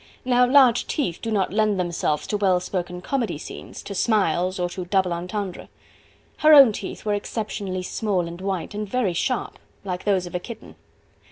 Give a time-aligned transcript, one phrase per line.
[0.25, 4.67] Now large teeth do not lend themselves to well spoken comedy scenes, to smiles, or
[4.69, 5.69] to double entendre.
[6.37, 10.39] Her own teeth were exceptionally small and white, and very sharp, like those of a
[10.39, 10.73] kitten.